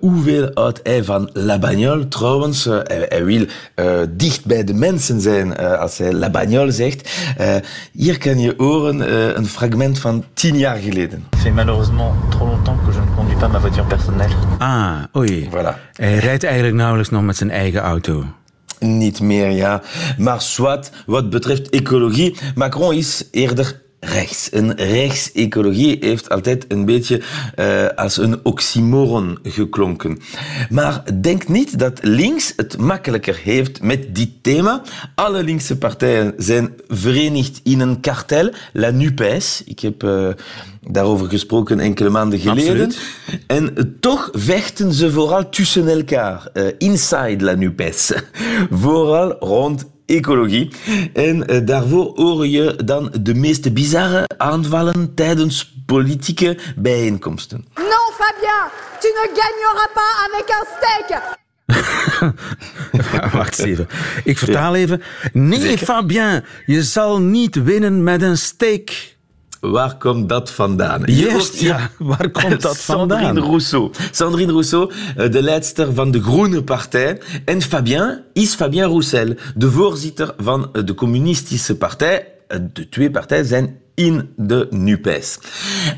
[0.00, 2.08] Hoeveel houdt hij van la bagnole?
[2.08, 3.46] Trouwens, eh, hij, hij wil
[4.16, 7.10] dicht bij de mensen zijn eh, als hij la bagnole zegt.
[7.36, 7.54] Eh,
[7.92, 11.24] hier kan je horen een fragment van tien jaar geleden.
[11.36, 14.34] Fait malheureusement trop longtemps que je ne conduis pas ma voiture personnelle.
[14.58, 15.48] Ah, oei.
[15.92, 18.24] Hij rijdt eigenlijk nauwelijks nog met zijn eigen auto.
[18.78, 19.82] Niet meer, ja.
[20.18, 24.48] Maar zwart, wat betreft ecologie, Macron is eerder rechts.
[24.52, 27.20] Een rechtsecologie heeft altijd een beetje
[27.56, 30.18] uh, als een oxymoron geklonken.
[30.70, 34.82] Maar denk niet dat links het makkelijker heeft met dit thema.
[35.14, 39.62] Alle linkse partijen zijn verenigd in een kartel, la NUPES.
[39.64, 40.28] Ik heb uh,
[40.80, 42.84] daarover gesproken enkele maanden geleden.
[42.84, 42.98] Absoluut.
[43.46, 48.12] En toch vechten ze vooral tussen elkaar, uh, inside la NUPES.
[48.70, 50.70] vooral rond ecologie.
[51.12, 57.64] En uh, daarvoor hoor je dan de meest bizarre aanvallen tijdens politieke bijeenkomsten.
[57.74, 58.70] Non, Fabien,
[59.00, 61.38] tu ne gagneras pas avec un steak.
[63.32, 63.88] Wacht even.
[64.24, 65.02] Ik vertaal even.
[65.32, 65.86] Nee, Zeker.
[65.86, 69.18] Fabien, je zal niet winnen met een steak.
[69.60, 71.02] Waar komt dat vandaan?
[71.04, 71.90] Juist, ja.
[71.98, 73.18] Waar komt dat vandaan?
[73.20, 73.90] Sandrine Rousseau.
[74.10, 77.20] Sandrine Rousseau, eh, de leidster van de Groene Partij.
[77.44, 82.26] En Fabien is Fabien Roussel, de voorzitter van de Communistische Partij.
[82.48, 85.38] Eh, De twee partijen zijn in de NUPES.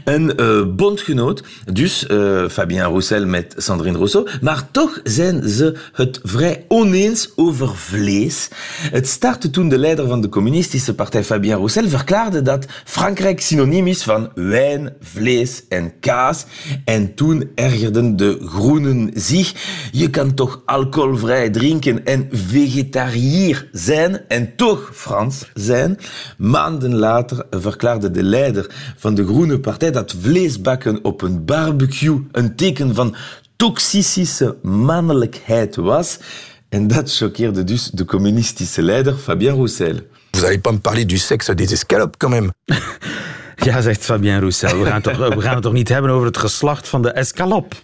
[0.05, 6.21] Een eh, bondgenoot, dus eh, Fabien Roussel met Sandrine Rousseau, maar toch zijn ze het
[6.23, 8.49] vrij oneens over vlees.
[8.91, 13.87] Het startte toen de leider van de communistische partij, Fabien Roussel, verklaarde dat Frankrijk synoniem
[13.87, 16.45] is van wijn, vlees en kaas.
[16.85, 19.55] En toen ergerden de groenen zich.
[19.93, 25.99] Je kan toch alcoholvrij drinken en vegetariër zijn en toch Frans zijn?
[26.39, 32.57] Maanden later verklaarde de leider van de Groene Partij dat vleesbakken op een barbecue een
[32.57, 33.15] teken van
[33.57, 36.19] toxische mannelijkheid was.
[36.69, 39.97] En dat choqueerde dus de communistische leider Fabien Roussel.
[40.31, 42.51] Vous allez pas me parler du sexe des escalopes quand même.
[43.57, 44.79] Ja, zegt Fabien Roussel.
[44.79, 47.75] We gaan, toch, we gaan het toch niet hebben over het geslacht van de escalop?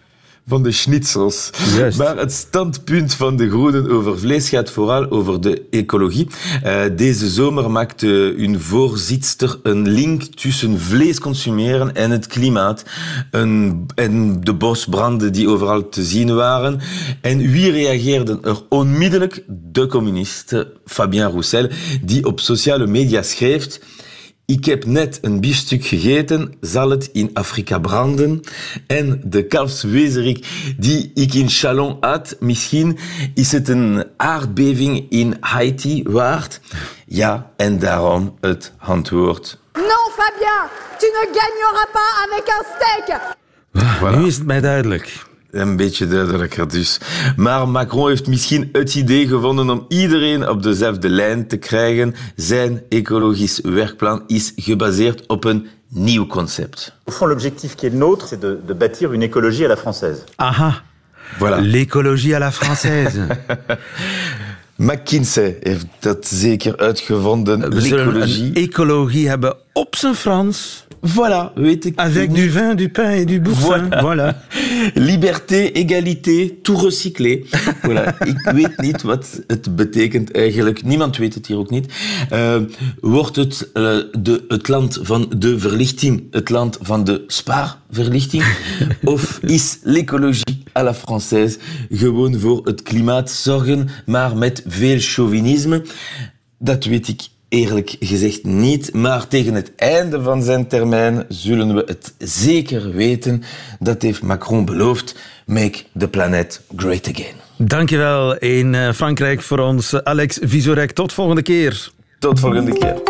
[0.48, 1.50] Van de schnitzels.
[1.76, 1.98] Juist.
[1.98, 6.28] Maar het standpunt van de Groenen over vlees gaat vooral over de ecologie.
[6.62, 12.84] Eh, deze zomer maakte hun voorzitter een link tussen vlees consumeren en het klimaat.
[13.30, 16.80] Een, en de bosbranden die overal te zien waren.
[17.20, 19.44] En wie reageerde er onmiddellijk?
[19.46, 21.68] De communist Fabien Roussel,
[22.02, 23.78] die op sociale media schreef...
[24.50, 28.40] Ik heb net een biefstuk gegeten, zal het in Afrika branden?
[28.86, 30.46] En de kalfswezerik
[30.78, 32.98] die ik in Chalon had, misschien
[33.34, 36.60] is het een aardbeving in Haiti waard?
[37.06, 39.58] Ja, en daarom het antwoord.
[39.72, 44.16] Non, Fabien, tu ne gagneras pas avec un steak.
[44.16, 45.27] Nu is het mij duidelijk.
[45.50, 47.00] Een beetje duidelijker dus.
[47.36, 52.14] Maar Macron heeft misschien het idee gevonden om iedereen op dezelfde lijn te krijgen.
[52.36, 56.92] Zijn ecologisch werkplan is gebaseerd op een nieuw concept.
[57.04, 59.76] Au fond, l'objectif qui est le nôtre, c'est de, de bâtir une écologie à la
[59.76, 60.24] française.
[60.36, 60.82] Aha.
[61.38, 61.60] Voilà.
[61.60, 63.20] L'écologie à la française.
[64.78, 67.74] McKinsey heeft dat zeker uitgevonden.
[67.74, 70.86] We zullen een ecologie hebben op zijn Frans.
[71.00, 71.98] Voilà, weet ik.
[71.98, 73.88] Avec du vin, du pain et du boursin.
[74.00, 74.34] Voilà.
[74.94, 77.44] Liberté, égalité, tout recyclé.
[77.82, 78.14] Voilà.
[78.26, 80.84] Ik weet niet wat het betekent eigenlijk.
[80.84, 81.92] Niemand weet het hier ook niet.
[82.30, 82.56] Eh,
[83.00, 88.44] wordt het eh, de, het land van de verlichting het land van de spaarverlichting?
[89.04, 91.58] of is l'écologie à la française
[91.90, 95.82] gewoon voor het klimaat zorgen, maar met veel chauvinisme?
[96.58, 101.82] Dat weet ik eerlijk gezegd niet, maar tegen het einde van zijn termijn zullen we
[101.86, 103.42] het zeker weten.
[103.78, 105.14] Dat heeft Macron beloofd.
[105.46, 107.34] Make the planet great again.
[107.56, 110.90] Dankjewel in eh, Frankrijk voor ons, eh, Alex Visorek.
[110.90, 111.90] Tot volgende keer.
[112.18, 113.02] Tot volgende keer.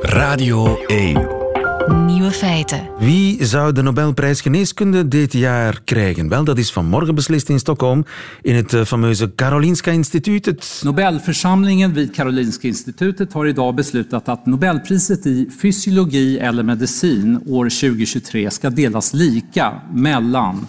[0.00, 1.41] Radio 1.
[1.88, 2.88] Nieuwe feiten.
[2.98, 6.28] Wie zou de Nobelprijs Geneeskunde dit jaar krijgen?
[6.28, 8.04] Wel, dat is vanmorgen beslist in Stockholm
[8.42, 10.46] in het eh, fameuze Karolinska Instituut.
[10.46, 17.68] Het Nobelförsamlingen vid Karolinska institutet har idag beslutat att Nobelpriset i fysiologi eller medicin år
[17.68, 20.66] 2023 ska delas lika mellan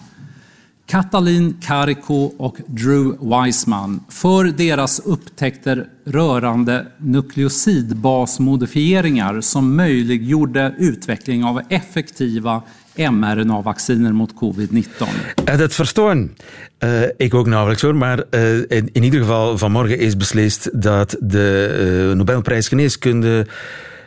[0.86, 12.62] Katalin Karikó och Drew Weissman för deras upptäckter rörande nukleosidbasmodifieringar som möjliggjorde utveckling av effektiva
[12.96, 15.08] mRNA-vacciner mot covid-19.
[15.48, 16.24] Eh, dat verstoorn.
[16.24, 20.69] också eh, ik ook nauwelijks hoor, maar eh, in, in ieder geval vanmorgen is beslist
[20.74, 23.48] dat de eh, Nobelprijs Geneeskunde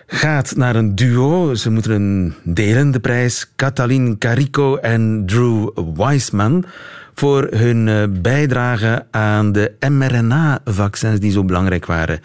[0.06, 1.54] gaat naar een duo.
[1.54, 3.50] Ze moeten een delen, de prijs.
[3.56, 6.64] Katalin Kariko en Drew Weissman
[7.14, 12.20] voor hun eh, bijdrage aan de mRNA-vaccins die zo belangrijk waren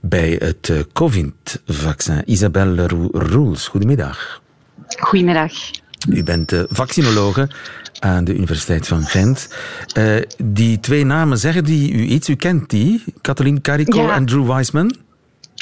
[0.00, 2.22] bij het eh, COVID-vaccin.
[2.24, 4.42] Isabelle Roe- Roels, goedemiddag.
[4.98, 5.52] Goedemiddag.
[6.08, 7.48] U bent eh, vaccinologe
[7.98, 9.48] aan de Universiteit van Gent.
[10.44, 12.28] Die twee namen zeggen die u iets.
[12.28, 14.14] U kent die, Katalin Kariko Ja.
[14.14, 14.96] en Drew Weissman?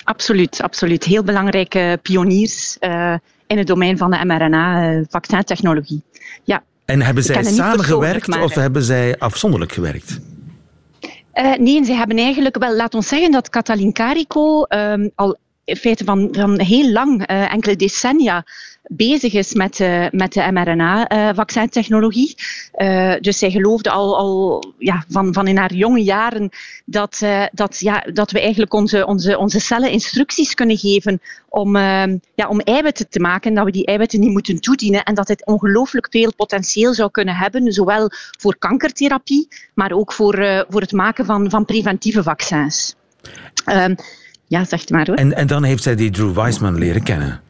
[0.09, 1.05] Absoluut, absoluut.
[1.05, 3.15] Heel belangrijke pioniers uh,
[3.47, 6.03] in het domein van de mRNA-vaccintechnologie.
[6.45, 6.63] Ja.
[6.85, 10.21] En hebben zij samengewerkt of hebben zij afzonderlijk gewerkt?
[11.35, 15.77] Uh, nee, ze hebben eigenlijk wel, laat ons zeggen dat Katalin Kariko um, al in
[15.77, 18.45] feite van, van heel lang, uh, enkele decennia,
[18.89, 22.35] bezig is met, uh, met de mRNA-vaccintechnologie.
[22.77, 26.51] Uh, dus zij geloofde al, al ja, van, van in haar jonge jaren
[26.85, 31.77] dat, uh, dat, ja, dat we eigenlijk onze, onze, onze cellen instructies kunnen geven om,
[31.77, 35.47] ja, om eiwitten te maken, dat we die eiwitten niet moeten toedienen en dat dit
[35.47, 41.25] ongelooflijk veel potentieel zou kunnen hebben, zowel voor kankertherapie, maar ook voor, voor het maken
[41.25, 42.95] van, van preventieve vaccins.
[43.65, 43.95] Ehm,
[44.47, 45.17] ja, zeg maar hoor.
[45.17, 47.41] En, en dan heeft zij die Drew Weissman leren kennen.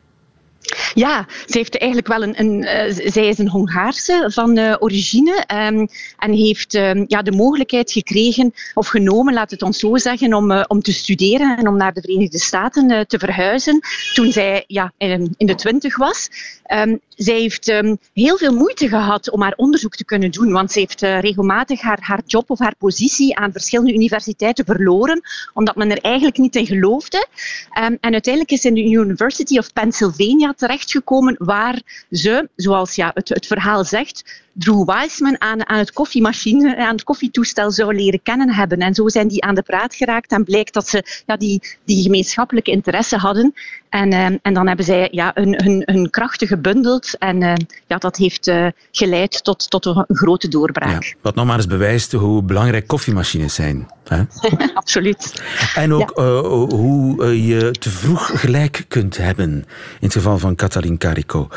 [0.94, 2.34] Ja, ze heeft eigenlijk wel een.
[2.38, 7.32] een uh, zij is een Hongaarse van uh, origine um, en heeft um, ja, de
[7.32, 11.68] mogelijkheid gekregen, of genomen, laat het ons zo zeggen, om, uh, om te studeren en
[11.68, 13.80] om naar de Verenigde Staten te verhuizen
[14.14, 16.28] toen zij ja, in, in de twintig was.
[16.72, 17.66] Um, zij heeft
[18.12, 21.98] heel veel moeite gehad om haar onderzoek te kunnen doen, want ze heeft regelmatig haar,
[22.00, 25.20] haar job of haar positie aan verschillende universiteiten verloren,
[25.54, 27.26] omdat men er eigenlijk niet in geloofde.
[27.70, 33.28] en uiteindelijk is ze in de University of Pennsylvania terechtgekomen waar ze, zoals ja, het,
[33.28, 38.54] het verhaal zegt, Drew Weissman aan, aan het koffiemachine, aan het koffietoestel zou leren kennen
[38.54, 38.78] hebben.
[38.78, 42.02] En zo zijn die aan de praat geraakt en blijkt dat ze ja, die, die
[42.02, 43.54] gemeenschappelijke interesse hadden.
[43.88, 47.52] En, uh, en dan hebben zij ja, hun, hun, hun krachten gebundeld en uh,
[47.86, 51.02] ja, dat heeft uh, geleid tot, tot een grote doorbraak.
[51.02, 53.88] Ja, wat nog maar eens bewijst hoe belangrijk koffiemachines zijn.
[54.04, 54.22] Hè?
[54.74, 55.42] Absoluut.
[55.74, 56.40] En ook ja.
[56.76, 59.64] hoe je te vroeg gelijk kunt hebben, in
[60.00, 61.48] het geval van Katalin Kariko.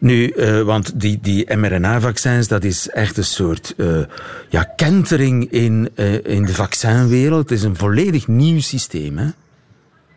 [0.00, 3.74] Nu, want die, die mRNA-vaccins, dat is echt een soort
[4.48, 5.90] ja, kentering in,
[6.24, 7.50] in de vaccinwereld.
[7.50, 9.26] Het is een volledig nieuw systeem, hè?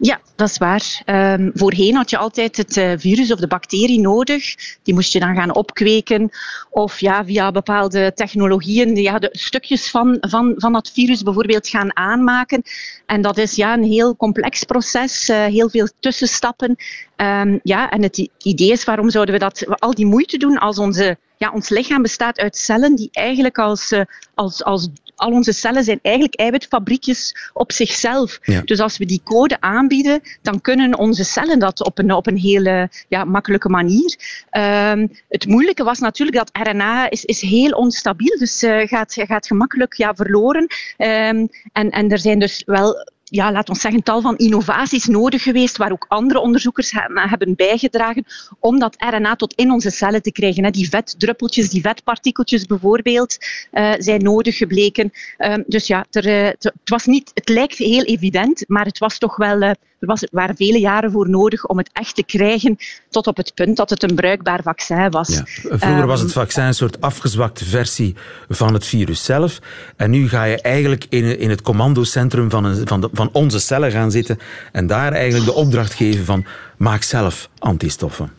[0.01, 1.01] Ja, dat is waar.
[1.05, 4.55] Um, voorheen had je altijd het uh, virus of de bacterie nodig.
[4.83, 6.29] Die moest je dan gaan opkweken.
[6.69, 11.95] Of ja, via bepaalde technologieën ja, de stukjes van, van, van dat virus bijvoorbeeld gaan
[11.95, 12.63] aanmaken.
[13.05, 16.75] En dat is ja, een heel complex proces, uh, heel veel tussenstappen.
[17.15, 20.77] Um, ja, en het idee is, waarom zouden we dat, al die moeite doen als
[20.77, 24.01] onze ja, ons lichaam bestaat uit cellen die eigenlijk als, uh,
[24.35, 28.39] als, als al onze cellen zijn eigenlijk eiwitfabriekjes op zichzelf.
[28.41, 28.61] Ja.
[28.65, 32.37] Dus als we die code aanbieden, dan kunnen onze cellen dat op een, op een
[32.37, 34.15] hele ja, makkelijke manier.
[34.51, 39.47] Um, het moeilijke was natuurlijk dat RNA is, is heel onstabiel, dus uh, gaat, gaat
[39.47, 40.67] gemakkelijk ja, verloren.
[40.97, 42.95] Um, en, en er zijn dus wel
[43.29, 48.25] ja, laat ons zeggen, tal van innovaties nodig geweest, waar ook andere onderzoekers hebben bijgedragen
[48.59, 50.71] om dat RNA tot in onze cellen te krijgen.
[50.71, 53.37] Die vetdruppeltjes, die vetpartikeltjes bijvoorbeeld,
[53.71, 55.11] uh, zijn nodig gebleken.
[55.37, 59.35] Um, dus ja, uh, het, was niet, het lijkt heel evident, maar het was toch
[59.35, 62.77] wel, uh, er was, waren vele jaren voor nodig om het echt te krijgen
[63.09, 65.27] tot op het punt dat het een bruikbaar vaccin was.
[65.27, 65.43] Ja.
[65.45, 68.15] Vroeger um, was het vaccin een soort afgezwakte versie
[68.49, 69.59] van het virus zelf.
[69.95, 73.59] En nu ga je eigenlijk in, in het commandocentrum van, een, van, de, van onze
[73.59, 74.39] cellen gaan zitten
[74.71, 76.45] en daar eigenlijk de opdracht geven van
[76.77, 78.31] maak zelf antistoffen.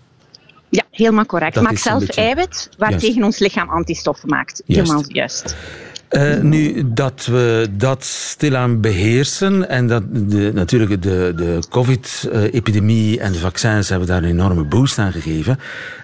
[0.69, 1.55] Ja, helemaal correct.
[1.55, 2.21] Dat maak zelf beetje...
[2.21, 4.63] eiwit waartegen ons lichaam antistoffen maakt.
[4.67, 4.91] Juist.
[4.91, 5.57] Helemaal juist.
[6.11, 13.33] Uh, nu, dat we dat stilaan beheersen en dat de, natuurlijk de, de COVID-epidemie en
[13.33, 15.59] de vaccins hebben daar een enorme boost aan gegeven,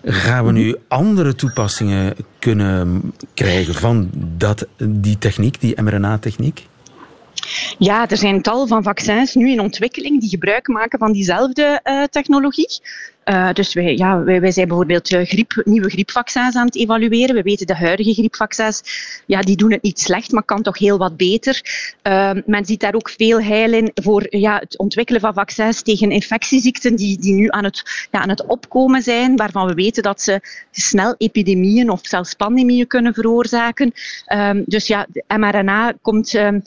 [0.04, 6.66] gaan we nu andere toepassingen kunnen krijgen van dat, die techniek, die mRNA-techniek?
[7.78, 12.02] Ja, er zijn tal van vaccins nu in ontwikkeling die gebruik maken van diezelfde uh,
[12.02, 12.80] technologie.
[13.24, 17.34] Uh, dus wij, ja, wij, wij zijn bijvoorbeeld uh, griep, nieuwe griepvaccins aan het evalueren.
[17.34, 18.82] We weten de huidige griepvaccins,
[19.26, 21.60] ja, die doen het niet slecht, maar kan toch heel wat beter.
[22.02, 26.10] Uh, men ziet daar ook veel heil in voor ja, het ontwikkelen van vaccins tegen
[26.10, 30.22] infectieziekten die, die nu aan het, ja, aan het opkomen zijn, waarvan we weten dat
[30.22, 33.92] ze snel epidemieën of zelfs pandemieën kunnen veroorzaken.
[34.24, 36.60] Ehm, dus ja, mRNA komt ehm,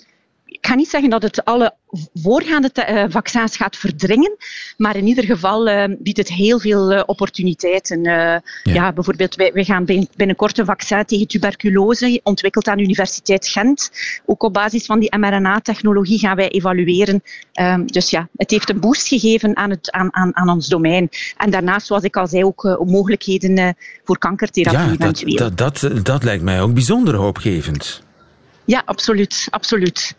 [0.51, 1.73] ik ga niet zeggen dat het alle
[2.13, 4.35] voorgaande uh, vaccins gaat verdringen,
[4.77, 8.03] maar in ieder geval uh, biedt het heel veel uh, opportuniteiten.
[8.03, 8.41] Ja.
[8.63, 8.93] ja.
[8.93, 9.85] bijvoorbeeld, wij, wij, gaan
[10.15, 13.91] binnenkort een vaccin tegen tuberculose, ontwikkeld aan de Universiteit Gent.
[14.25, 17.23] Ook op basis van die mRNA-technologie gaan wij evalueren.
[17.53, 21.09] Ehm, dus ja, het heeft een boost gegeven aan, het, aan, aan, aan ons domein.
[21.37, 25.35] En daarnaast, zoals ik al zei, ook mogelijkheden voor kankertherapie ja, eventueel.
[25.35, 28.07] Dat, dat, dat, dat lijkt mij ook bijzonder hoopgevend.
[28.69, 29.47] Ja, absoluut.
[29.51, 30.13] absoluut.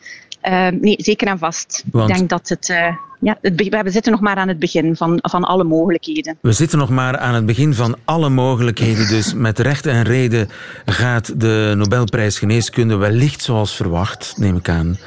[0.49, 1.85] Uh, nee, zeker en vast.
[1.93, 2.69] Want- Ik denk dat het...
[2.69, 6.39] eh, ja, het, we zitten nog maar aan het begin van, van alle mogelijkheden.
[6.41, 9.09] We zitten nog maar aan het begin van alle mogelijkheden.
[9.09, 10.49] Dus met recht en reden
[10.85, 14.99] gaat de Nobelprijs Geneeskunde wellicht zoals verwacht, neem ik aan,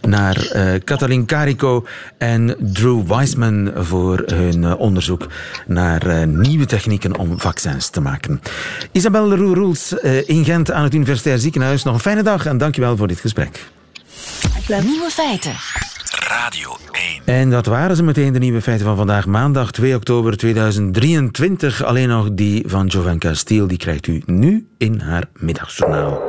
[0.00, 1.86] naar eh Katalin Kariko
[2.18, 5.26] en Drew Weissman voor hun eh, onderzoek
[5.66, 8.40] naar eh, nieuwe technieken om vaccins te maken.
[8.92, 11.82] Isabel Leroux Roels eh, in Gent aan het Universitair Ziekenhuis.
[11.82, 13.70] Nog een fijne dag en dankjewel voor dit gesprek.
[14.84, 15.54] Nieuwe feiten.
[16.28, 17.22] Radio 1.
[17.24, 21.84] En dat waren ze meteen, de nieuwe feiten van vandaag, maandag 2 oktober 2023.
[21.84, 26.22] Alleen nog die van Jovanka Stiel, die krijgt u nu in haar middagjournaal.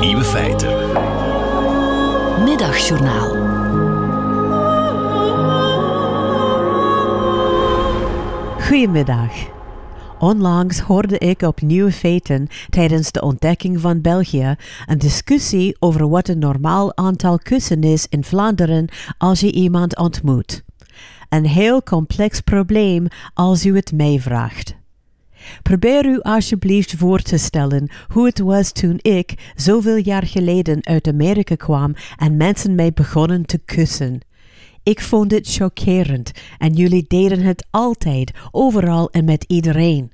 [0.00, 0.76] Nieuwe feiten.
[2.44, 3.36] Middagjournaal.
[8.60, 9.57] Goedemiddag.
[10.18, 14.54] Onlangs hoorde ik op Nieuwe Feiten tijdens de ontdekking van België
[14.86, 18.88] een discussie over wat een normaal aantal kussen is in Vlaanderen
[19.18, 20.64] als je iemand ontmoet.
[21.28, 24.76] Een heel complex probleem als u het mij vraagt.
[25.62, 31.08] Probeer u alsjeblieft voor te stellen hoe het was toen ik, zoveel jaar geleden, uit
[31.08, 34.20] Amerika kwam en mensen mij begonnen te kussen.
[34.82, 40.12] Ik vond het chockerend en jullie deden het altijd, overal en met iedereen.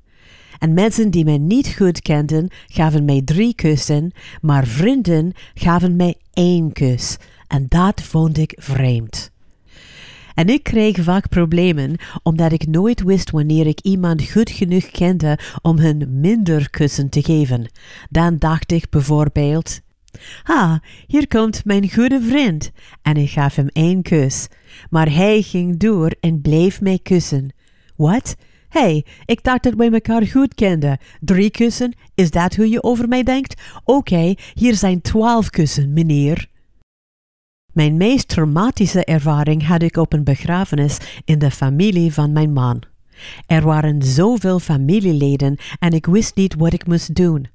[0.58, 6.14] En mensen die mij niet goed kenden gaven mij drie kussen, maar vrienden gaven mij
[6.32, 7.16] één kus.
[7.46, 9.32] En dat vond ik vreemd.
[10.34, 15.38] En ik kreeg vaak problemen omdat ik nooit wist wanneer ik iemand goed genoeg kende
[15.62, 17.66] om hun minder kussen te geven.
[18.10, 19.80] Dan dacht ik bijvoorbeeld:
[20.42, 22.70] Ah, hier komt mijn goede vriend.
[23.02, 24.48] En ik gaf hem één kus.
[24.90, 27.54] Maar hij ging door en bleef mij kussen.
[27.96, 28.36] Wat?
[28.68, 30.98] Hé, hey, ik dacht dat wij elkaar goed kenden.
[31.20, 31.94] Drie kussen?
[32.14, 33.62] Is dat hoe je over mij denkt?
[33.84, 36.48] Oké, hier zijn twaalf kussen, meneer.
[37.72, 42.82] Mijn meest traumatische ervaring had ik op een begrafenis in de familie van mijn man.
[43.46, 47.46] Er waren zoveel familieleden en ik wist niet wat ik moest doen.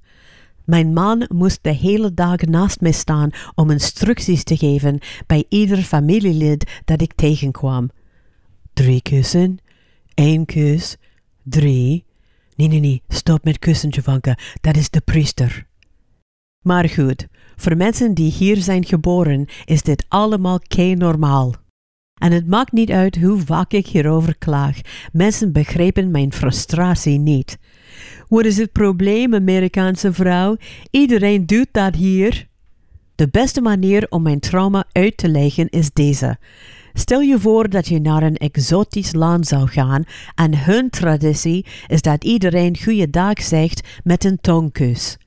[0.70, 5.78] Mijn man moest de hele dag naast mij staan om instructies te geven bij ieder
[5.78, 7.90] familielid dat ik tegenkwam.
[8.74, 9.58] Drie kussen,
[10.14, 10.98] één kus,
[11.44, 12.06] drie.
[12.56, 15.68] Nee, nee, nee, stop met kussen, Jovanka, dat is de priester.
[16.66, 21.54] Maar goed, voor mensen die hier zijn geboren is dit allemaal kei normaal.
[22.22, 24.80] En het maakt niet uit hoe vaak ik hierover klaag.
[25.12, 27.58] Mensen begrijpen mijn frustratie niet.
[28.28, 30.58] Wat is het probleem, Amerikaanse vrouw?
[30.92, 32.48] Iedereen doet dat hier.
[33.16, 36.38] De beste manier om mijn trauma uit te leggen is deze.
[36.94, 40.04] Stel je voor dat je naar een exotisch land zou gaan
[40.36, 45.18] en hun traditie is dat iedereen goeiedag zegt met een tongkus.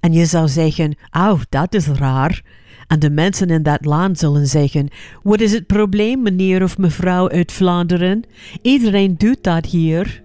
[0.00, 2.42] En je zou zeggen, auw, dat is raar.
[2.86, 4.88] En de mensen in dat land zullen zeggen,
[5.22, 8.22] wat is het probleem, meneer of mevrouw uit Vlaanderen?
[8.62, 10.23] Iedereen doet dat hier.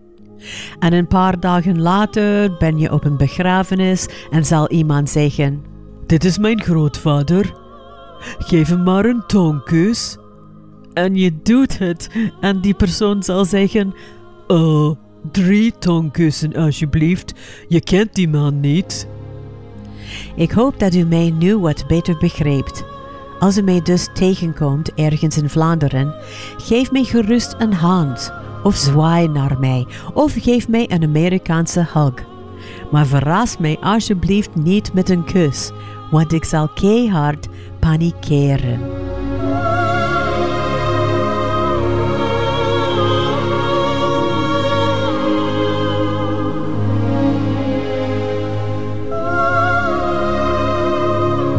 [0.80, 5.64] En een paar dagen later ben je op een begrafenis en zal iemand zeggen:
[6.06, 7.54] Dit is mijn grootvader.
[8.38, 10.18] Geef hem maar een tongkus.
[10.94, 12.10] En je doet het,
[12.42, 13.94] en die persoon zal zeggen:
[14.48, 14.96] Oh,
[15.32, 17.34] drie tongkussen alsjeblieft.
[17.68, 19.08] Je kent die man niet.
[20.36, 22.84] Ik hoop dat u mij nu wat beter begrijpt.
[23.40, 26.16] Als u mij dus tegenkomt ergens in Vlaanderen,
[26.58, 28.34] geef mij gerust een hand,
[28.64, 32.14] of zwaai naar mij, of geef mij een Amerikaanse hug.
[32.92, 35.72] Maar verras mij alsjeblieft niet met een kus,
[36.12, 37.48] want ik zal keihard
[37.80, 38.80] panikeren.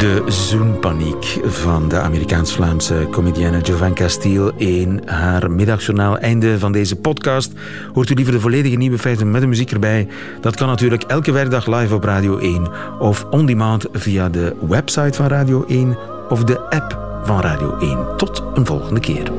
[0.01, 6.19] De zoenpaniek van de Amerikaans-Vlaamse comedienne Jovanka Stiel in haar middagjournaal.
[6.19, 7.53] Einde van deze podcast.
[7.93, 10.09] Hoort u liever de volledige nieuwe feiten met de muziek erbij?
[10.41, 15.13] Dat kan natuurlijk elke werkdag live op Radio 1 of on demand via de website
[15.13, 15.99] van Radio 1
[16.29, 18.17] of de app van Radio 1.
[18.17, 19.33] Tot een volgende keer.